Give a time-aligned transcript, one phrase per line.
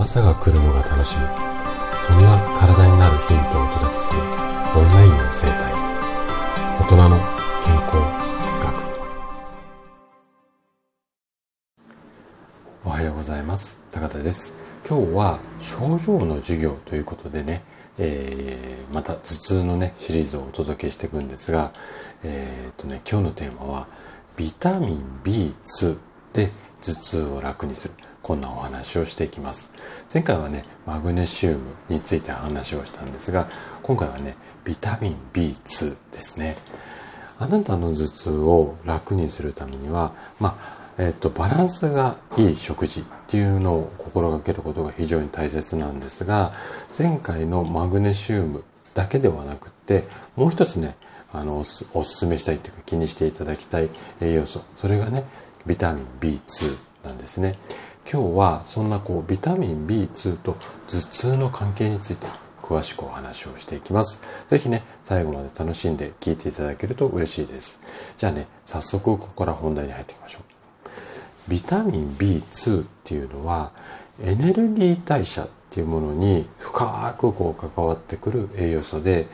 [0.00, 1.24] 朝が来るのが楽しみ。
[1.98, 4.26] そんな体になるヒントをお届けするオン
[4.94, 5.74] ラインの生態。
[6.80, 7.18] 大人の
[7.62, 7.96] 健康
[8.64, 8.80] 学。
[12.86, 13.84] おはようございます。
[13.90, 14.80] 高田です。
[14.88, 17.62] 今日は症状の授業ということでね
[17.98, 21.72] えー、また頭痛のねシリーズをお届けしていくんですが、
[22.24, 23.86] えー、っとね今日のテーマは
[24.38, 25.98] ビタミン B2
[26.32, 26.48] で
[26.80, 27.94] 頭痛を楽にする。
[28.22, 29.72] こんなお話をしていきます。
[30.12, 33.48] 前回はねマグネシウムについて話をしたんですが
[33.82, 36.56] 今回はねビタミン B2 ですね。
[37.38, 46.52] あなたの頭痛を楽にするためにはまあえっと、バランスがいい食事っていうのを心がけることが非常に大切なんですが
[46.96, 50.04] 前回のマグネシウムだけではなくって
[50.36, 50.96] もう一つね
[51.32, 53.88] あのおすすめしたいというか気にしていただきたい
[54.20, 55.24] 栄養素それがね
[55.66, 57.54] ビタミン B2 なんですね
[58.10, 60.56] 今日はそんなこうビタミン B2 と
[60.86, 62.26] 頭痛の関係について
[62.70, 64.20] 詳しくお話をしていきます。
[64.46, 67.80] ぜひね、最後まで楽しんで聞いていただけると嬉しいです。
[68.16, 71.50] じゃあね、早速ここから本題に入っていきましょう。
[71.50, 73.72] ビタミン B2 っていうのは
[74.22, 79.26] エネルギー代謝っていうものに深くこう関わってくる栄養素で、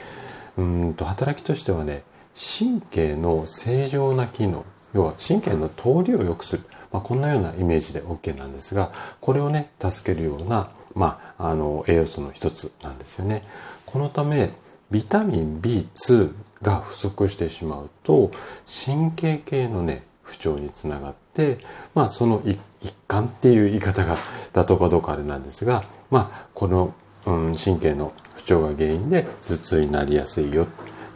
[0.56, 6.62] うんと働きとしてはね、神経の正常な機能、要は神経の通りを良くする。
[6.92, 13.42] まあ、こんなようなイメージで OK なんですが、これをね、助けるような、まあ、あの、栄養素の一つなんですよね。
[13.84, 14.50] このため、
[14.90, 18.30] ビタミン B2 が不足してしまうと、
[18.66, 21.58] 神経系のね、不調につながって、
[21.94, 22.58] まあ、その一
[23.06, 26.94] 環っていう言い方が妥当かどうかあれなんですが、まあ、この、
[27.26, 30.66] うん、神経の不調が原因で頭痛になりやすいよ。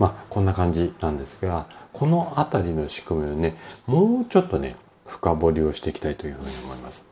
[0.01, 3.55] まあ、こんな感じなんですが、このあたりの仕組みをね、
[3.87, 4.75] もうちょっとね、
[5.07, 7.05] 深掘りをしていきたいというふうに思います。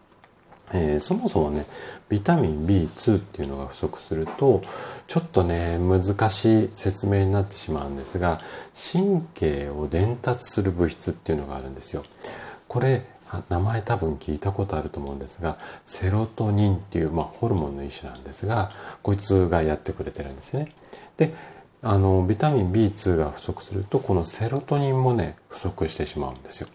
[0.73, 1.67] えー、そもそもね、
[2.09, 4.63] ビタミン B2 っていうのが不足すると、
[5.07, 8.39] ちょっとね、難しい説明になってしまうんですが、
[8.93, 12.03] 神経を伝達する物質っていうのがあるんですよ。
[12.69, 13.05] これ、
[13.51, 18.71] 名前多分聞いたことあると思うんですが、セロトニンっていう、まあ、ホルモンの一種なんですが、
[19.03, 20.73] こいつがやってくれてるんですね。
[21.19, 21.35] で、
[21.83, 26.69] あの、ビタミン B2 が不足すると、このセロトニンもね、不足してしまうんですよ。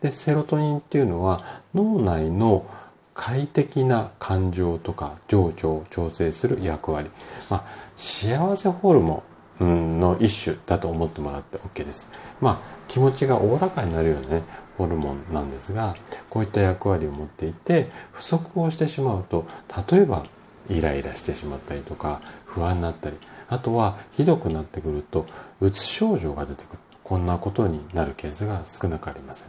[0.00, 1.38] で、セロトニンっていうのは
[1.74, 2.66] 脳内の
[3.14, 7.10] 快適な感情とか情緒を調整する役割。
[7.50, 7.64] まあ、
[7.96, 9.22] 幸せホルモ
[9.60, 12.10] ンの一種だと思ってもらって OK です。
[12.40, 12.58] まあ、
[12.88, 14.42] 気持ちがおおらかになるようなね、
[14.76, 15.94] ホルモンなんですが、
[16.30, 19.46] こういった役割を持っていて、不足をしてしまうと、
[19.90, 20.24] 例えば
[20.70, 23.16] イライラしてしまったりとか、不安になったり、
[23.48, 25.26] あとはひどくなってくると、
[25.60, 26.78] うつ症状が出てくる。
[27.02, 29.48] こんなことになるケースが少なくありません。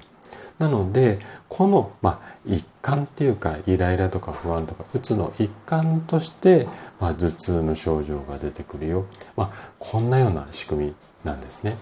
[0.59, 6.67] なので、この、まあ、一環っていうか、イライラとか不安とか、うつの一環として、
[6.99, 9.05] まあ、頭痛の症状が出てくるよ。
[9.37, 11.77] まあ、こんなような仕組みなんですね。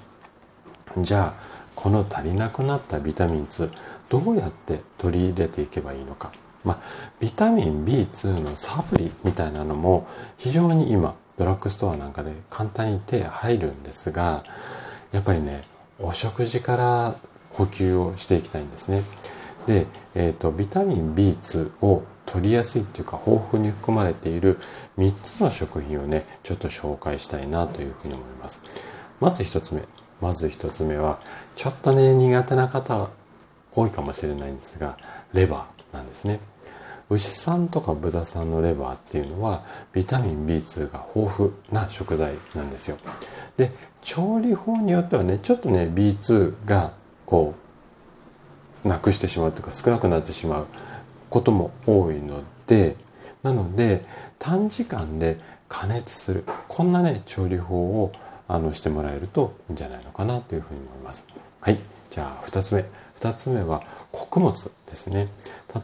[1.00, 3.72] じゃあ、この足りなくなったビタミン2、
[4.09, 6.31] どうやって取り入れていけばいいのか。
[6.63, 6.77] まあ、
[7.19, 10.07] ビタミン B2 のサプリみたいなのも、
[10.38, 14.44] 非常に今、ドラッグストアなんかで簡単に手入るんですが、
[15.12, 15.62] やっぱりね、
[16.00, 17.16] お食事から
[17.52, 19.02] 補給をしていきたいんですね。
[19.68, 24.59] で、えっ、ー、と、ビタミン B2 を取りやすいっていうか豊富に含まれている
[24.98, 28.62] 3つの食品をね、ちょっと紹介したいなというふうに思います。
[29.19, 29.84] まず1つ目。
[30.22, 31.19] まず1つ目は、
[31.56, 33.09] ちょっとね、苦手な方
[33.74, 34.98] 多いかもしれないんですが、
[35.34, 36.40] レバーなんですね。
[37.09, 39.63] 牛さんとか豚さんのレバーっていうのは
[39.94, 42.97] ビタミン B2 が豊富な食材なんですよ。
[43.56, 46.91] で、調理法によってはね、ちょっとね、B2 が
[47.25, 47.56] こ
[48.85, 50.68] う、なくしてしまうというか少なくなってしまう
[51.29, 52.95] ことも多いので、
[53.44, 54.03] なので
[54.39, 55.38] 短時間で
[55.69, 56.44] 加熱する。
[56.68, 58.12] こんなね、調理法を
[58.47, 61.25] あのしてもらえるといいんじゃないのかなというふうに思います。
[61.59, 61.78] はい。
[62.09, 62.85] じゃあ二つ目。
[63.16, 63.81] 二つ目は
[64.12, 65.28] 穀物ですね。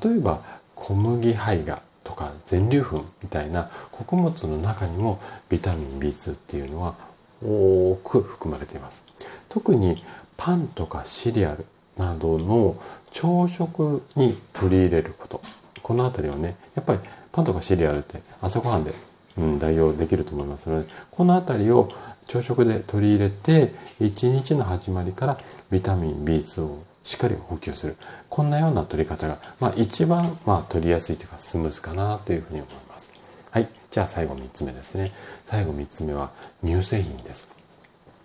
[0.03, 0.41] 例えば
[0.75, 6.95] 小麦胚芽とか全粒粉みたいな穀物の中にもビタミン B2 っていうのは
[7.41, 9.03] 多く含まれています。
[9.49, 9.95] 特に
[10.37, 11.65] パンとかシリアル
[11.97, 12.75] などの
[13.11, 15.41] 朝食に取り入れること。
[15.81, 16.99] このあたりをね、やっぱり
[17.31, 18.93] パンとかシリアルって朝ごはんで、
[19.37, 21.89] うん、代用できると思いますので、このあたりを
[22.25, 25.37] 朝食で取り入れて、一日の始まりから
[25.69, 27.95] ビタミン B2 をしっかり補給する。
[28.29, 33.11] こんなような取り方が、まあ一番、まあ取りやすいというかスムーズかなというふうに思います。
[33.51, 33.67] はい。
[33.91, 35.07] じゃあ最後3つ目ですね。
[35.43, 36.31] 最後3つ目は
[36.65, 37.47] 乳製品です。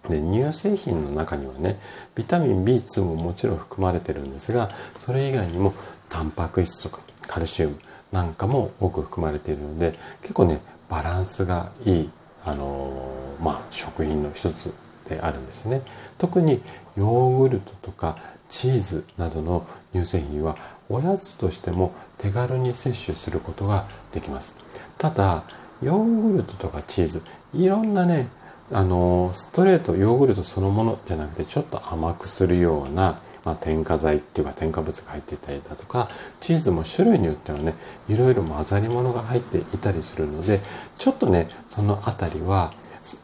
[0.09, 1.79] で、乳製品の中にはね、
[2.15, 5.75] ビタミン B2 ももちろん含まれてるんですが、それ以外にも
[6.09, 7.79] タンパク質とかカルシウム、
[8.13, 9.93] なんかも多く含まれているので
[10.23, 12.11] 結構ねバランスがいい、
[12.45, 14.73] あのー、まあ、食品の一つ
[15.09, 15.83] であるんですね。
[16.19, 16.61] 特に
[16.97, 18.17] ヨーグルトとか
[18.49, 20.57] チーズなどの乳製品は
[20.89, 24.55] おやつとしても手軽に摂取することができます。
[24.97, 25.45] ただ
[25.83, 27.23] ヨーグルトとかチーズ
[27.55, 28.29] いろんなね
[28.71, 36.09] あのストレートヨーグルトそのものじゃなくてちょっと甘くするような、まあ、添加剤っていうか添加物が入っていたりだとか
[36.41, 37.75] チーズも種類によってはね
[38.09, 40.61] いろいろ混ざり物が入っていたりするので
[40.97, 42.73] ちょっとねその辺りは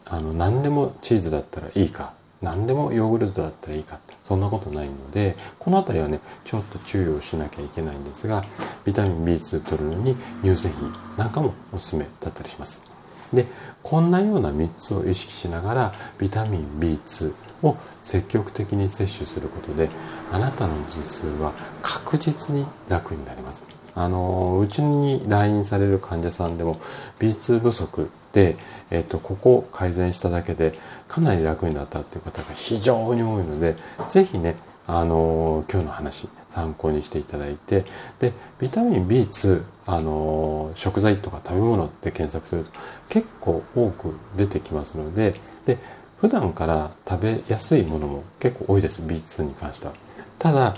[0.05, 8.41] あの何でもチーズだったらいいか何でもヨーグルトだったらいいかそんなことないのでこの辺りはねちょっと注意をしなきゃいけないんですが
[8.85, 12.81] ビタミン B2 取るのに乳製品なんかもおすすめだったりします。
[13.33, 13.45] で
[13.81, 17.33] こんなような3つを意識しながらビタミン B2
[17.63, 19.89] を積極的に摂取することで
[20.31, 23.65] あなたの頭痛は確実に楽になります
[23.95, 26.75] あのうちに来院される患者さんでも
[27.19, 28.57] B2 不足で、
[28.91, 30.73] えっと、ここを改善しただけで
[31.07, 33.75] かなり楽になったっていう方が非常に多いので
[34.09, 34.55] 是非ね
[34.87, 37.85] あの今日の話参考にしていただいて
[38.19, 42.71] でビタミン B2 あの食材とか食べ物って検索すると
[43.09, 45.33] 結構多く出てきますので
[45.65, 45.77] で
[46.17, 49.93] 普段から食べやすいものも結構多いです B2 に関しては。
[50.39, 50.75] ただ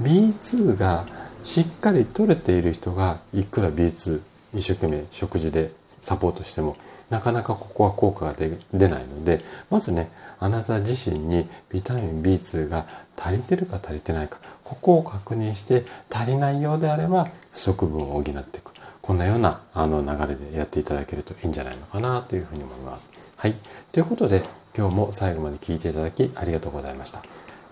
[0.00, 1.04] B2 が
[1.42, 4.20] しっかり取れている人がいくら B2
[4.54, 6.76] 一生懸命食事でサポートしても
[7.12, 9.38] なかなかここは効果が出ないので
[9.68, 10.10] まずね
[10.40, 12.86] あなた自身にビタミン B2 が
[13.16, 18.72] 足りてるか足りてないかここを確認して足りないようであれば不足分を補っていく
[19.02, 23.10] こんなようなあの流れでやっていただけるといいんじゃないのかなというふうに思います。
[23.36, 23.54] はい。
[23.90, 24.42] ということで
[24.76, 27.20] 今日も最後まで聞いていただきありがとうございました。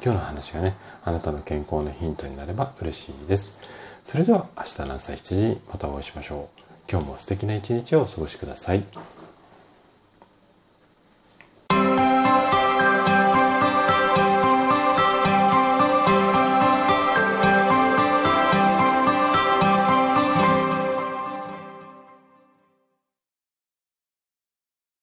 [0.03, 3.59] 今日の話がね、あなたの健康のヒントになれば嬉しいです。
[4.03, 6.63] それでは明日の朝7時またお会いしましょう。
[6.91, 8.83] 今日も素敵な一日をお過ごしください。